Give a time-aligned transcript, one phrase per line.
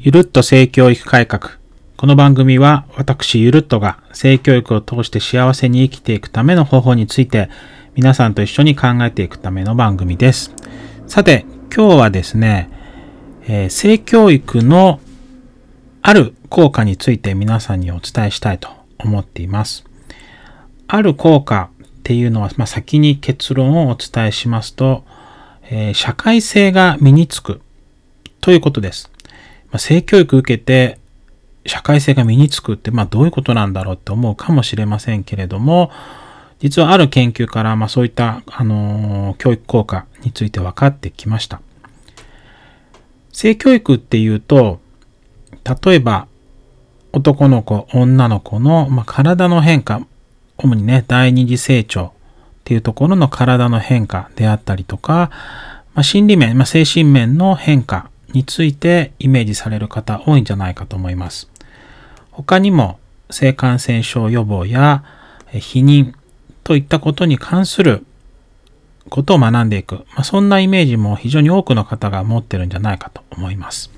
[0.00, 1.58] ゆるっと性教育改革。
[1.96, 7.50] この番組は私ゆるっとが性教育を通して幸せに生きていくための方法について
[7.96, 10.54] 皆さんと一緒に考えていくための番組です。
[11.08, 12.70] さて、今日はですね、
[13.48, 15.00] えー性教育の
[16.00, 18.68] ある効果について皆さんにお伝えしたいと
[18.98, 19.84] 思っています。
[20.86, 25.02] ある効果っていうのは、まあ、先に結論をお伝えしますと、
[25.64, 27.60] えー社会性が身につく
[28.40, 29.10] ということです。
[29.72, 30.98] あ、性教育受けて
[31.66, 35.90] 社会性が身につくって、まあ、どういうことなんだろうって思うかもしれませんけれども、
[36.60, 41.60] 実はある研究から、まあ、そういった、あのー教育効果について分かってきました。
[43.32, 44.80] 性教育っていうと、
[45.84, 46.26] 例えば、
[47.12, 50.06] 男の子、女の子の、まあ、体の変化、
[50.56, 52.10] 主にね、第二次成長っ
[52.64, 55.30] ていうところの体の変化であったりとか、
[55.94, 61.48] まあ、心理面、まあ、精神面の変化についてイメージされる方多いんじゃないかと思います。
[62.30, 62.98] 他にも
[63.30, 65.04] 性感染症予防や
[65.52, 66.14] 避妊
[66.64, 68.04] といったことに関する
[69.08, 73.90] ことを学んでいく、まあ、そんなイメージも非常に多くの方が持ってるんじゃないかと思います。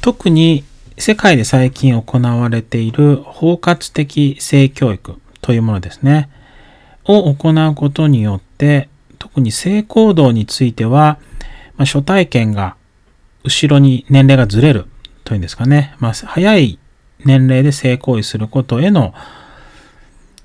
[0.00, 0.64] 特に
[0.98, 6.28] 世界で最近行われている包括的性教育というものですね。
[7.04, 11.18] を行うことによって、特に性行動については、
[11.76, 12.76] まあ、初体験が
[13.44, 14.86] 後ろに年齢がずれる
[15.24, 15.94] というんですかね。
[15.98, 16.78] まあ、早い
[17.24, 19.14] 年齢で性行為することへの、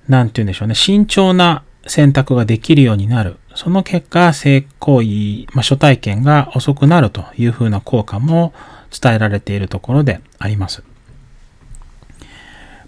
[0.07, 0.75] なんて言うんでしょうね。
[0.75, 3.37] 慎重な選択ができるようになる。
[3.55, 8.53] その結果、性行為、まあ、初体験が遅くなるというふうな効果も
[8.91, 10.83] 伝えられているところであります。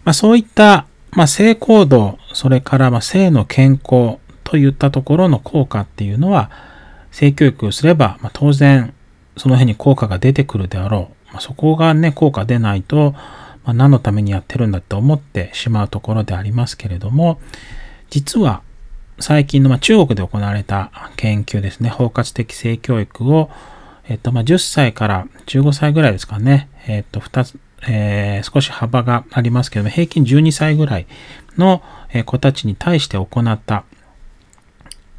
[0.04, 6.52] まあ、そういった、まあ、性行動、それからまあ性の健康といったところの効果っていうのは、
[7.12, 8.94] 性教育をすれば、まあ、当然
[9.38, 11.34] その辺に効果が出てくるであろう。
[11.34, 13.12] まあ、そこがね、効果出ないと、
[13.64, 17.40] まあ、何のためにやってるんだって思ってしまうところでありますけれども、
[18.10, 18.62] 実は
[19.20, 23.50] 最近の、まあ、中国で行われた研究ですね、包括的性教育を、
[24.08, 31.08] えっと、まあ、10歳から15歳ぐらいですかね、えっと、2つ、えー少し幅がありますけども、平均12歳ぐらい
[31.58, 33.84] のえー子たちに対して行った、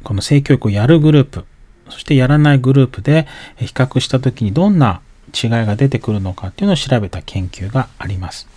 [0.03, 1.45] この性教育をやるグループ、
[1.91, 5.01] そしてやらないグループで比較したときにどんな
[5.33, 8.47] 違いが出てくるのかっていうのを調べた研究があります。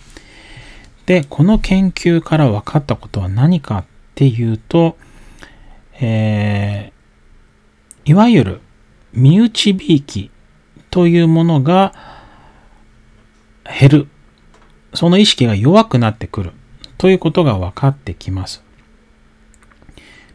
[1.05, 3.85] で、この研究から分かったことは何かっ
[4.15, 4.97] ていうと、
[5.99, 6.95] えー
[8.07, 8.61] いわゆる
[9.13, 10.29] 身内びいき
[10.91, 11.93] というものが
[13.79, 14.07] 減る。
[14.93, 16.51] その意識が弱くなってくる
[16.97, 18.63] ということが分かってきます。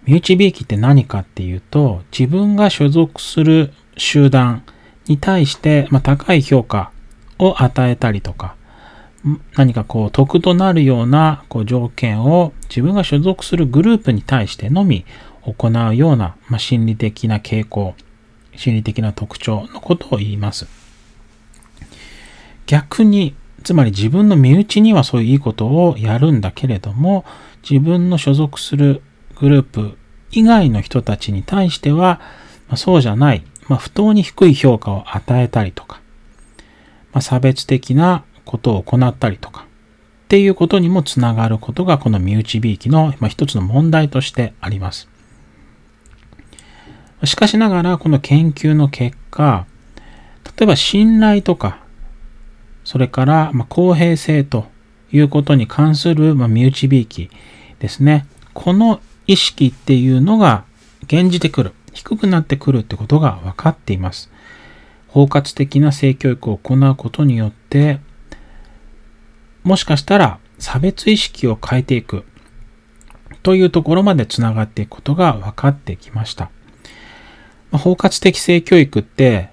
[0.07, 4.65] 身内びいきって何かっていうと、自分が所属する集団
[5.07, 6.91] に対して、まあ、高い評価
[7.39, 8.57] を与えたりとか、
[9.57, 15.05] 何かこう得となるようなこう条件を自分が所属するグループに対してのみ
[15.43, 17.95] 行うような、まあ、心理的な傾向、
[18.57, 20.67] 心理的な特徴のことを言います。
[22.67, 27.25] 逆に、つまり自分の身内にはそういういいことをやるんだけれども、
[27.69, 29.03] 自分の所属する
[29.41, 29.97] グループ
[30.31, 32.21] 以外の人たちに対しては、
[32.69, 36.01] まあ、そうじゃない、まあ、不当に低い評価を与えたりとか、
[37.13, 39.67] まあ、差別的なことを行ったりとか、
[40.25, 45.09] っていうことにもつながることがこの身内びいきの、まあ、一つの問題としてあります。
[47.25, 49.67] しかしながら、この研究の結果、
[50.45, 51.81] 例えば信頼とか、
[52.85, 54.67] それから、まあ、公平性と
[55.13, 57.31] いうことに関する、まあ、身内びいき
[57.79, 58.27] ですね。
[58.55, 59.01] この
[59.31, 60.65] 意識っていうのが
[61.05, 64.29] 現じてくる、低くなってくるってことが分かっています。
[65.07, 68.01] 包括的な性教育を行うことによって、
[69.63, 72.25] もしかしたら差別意識を変えていく
[73.45, 76.51] というところまでつながっていくことが分かってきました。
[77.71, 79.51] 包括的性教育って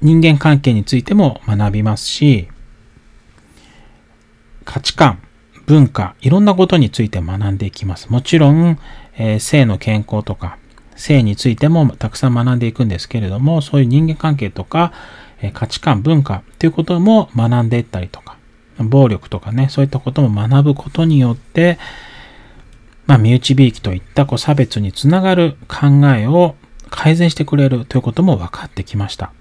[0.00, 2.48] 人間関係についても学びますし、
[4.64, 5.20] 価値観、
[5.66, 8.10] 文化、いろんなことについて学んでいきます。
[8.10, 8.78] もちろん、
[9.16, 10.58] えー性の健康とか、
[10.96, 14.92] 性についてもたくさん学んでいくんですけれども、そういう人間関係とか、
[15.40, 18.36] えー価値観、文化ということも学んでいったりとか、
[18.78, 21.78] 暴力とかね、そういったことも学ぶことによって、
[23.06, 26.54] まあ、身内びいきといったこう差別につながる考えを
[26.88, 29.32] 改善してくれるということも分かってきました。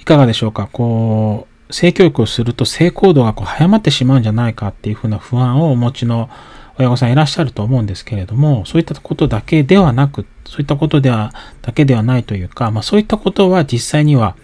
[0.00, 0.68] いかがでしょうか？
[0.70, 6.30] こう、性教育をすると性行動がこう早まってしまうんじゃないかっていうふうな不安をお持ちの
[6.78, 11.32] 親御さんいらっしゃると思うんですけれども、そういったことだけではなく、そういったことでは、
[11.62, 14.36] だけではないというか、まあそういったことは実際には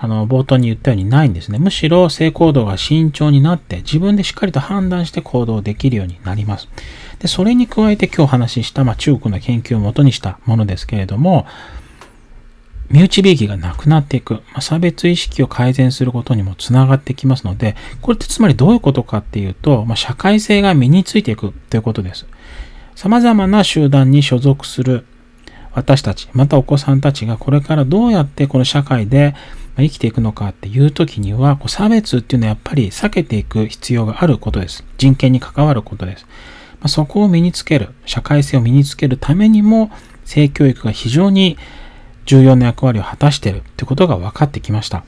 [0.00, 1.58] あの、冒頭に言ったようにないんですね。
[1.58, 6.68] むしろ性行動が慎重になって、自分でしっかりと判断して行動できるようになります。
[7.18, 11.46] で、それに加えて今日お話しした、まあ、中国の研究をもとにしたものですけれども、
[12.90, 22.26] 身内びいきがなくなっていく、ま、差別意識を改善することにもつながってきますので、これってつまりどういうことかっていうと、ま、社会性が身についていくということです。
[22.94, 25.04] 様々な集団に所属する
[25.72, 29.34] 私たち、またお子さんたちがこれからどうやってこの社会で
[29.76, 34.84] 生きていくのかっていう時には、こう差別っていうのはやっぱり避けていく必要があることです。
[34.96, 36.26] 人権に関わることです。
[36.80, 39.90] ま、そこを身につける、社会性を身につけるためにも、
[40.24, 41.56] 性教育が非常に
[42.28, 45.02] 重要な役割を果たしているということが分かってきました。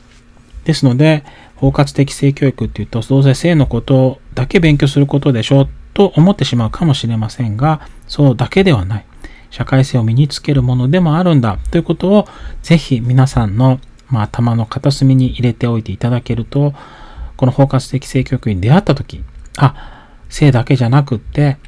[0.64, 1.22] ですので、
[1.56, 9.04] 包括的性教育っていうと、どうせ性のことだけ勉強することでしょうと思ってしまうかもしれませんが、そうだけではない。
[9.50, 12.26] 社会性を身につけるものでもあるんだということを、
[12.62, 16.72] ぜひ皆さんの、まあ、頭の片隅に入れておいていただけると、
[17.36, 19.22] この包括的性教育に出会ったとき、
[19.58, 21.58] あ、性だけじゃなくって、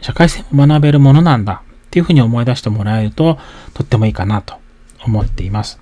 [0.00, 3.38] 社会性も学べるものなんだっていうふうに思い出してもらえると、
[3.74, 4.59] とってもいいかなと
[5.04, 5.80] 思っています。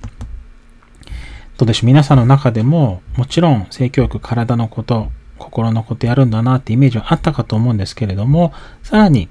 [1.56, 1.86] どうでしょう？
[1.86, 9.28] 皆さんの中でも、もちろん性教育、体のこと、心のことやるんだなってイメージはあったかと思うんですけれども、さらに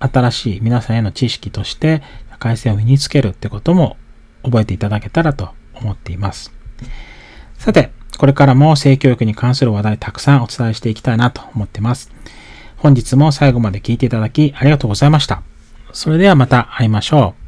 [0.00, 3.96] 新しい皆さんへの知識として社会性を身につけるってことも
[4.42, 6.52] 覚えていただけたらと思っています。
[7.58, 12.10] さて、これからも性教育に関する話題たくさんお伝えしていきたいなと思っています。
[12.76, 15.42] 本日も最後まで聞いていただきありがとうございました。
[15.92, 17.41] それではまた会いましょう。